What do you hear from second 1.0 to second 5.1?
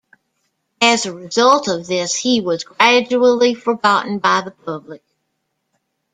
a result of this he was gradually forgotten by the public.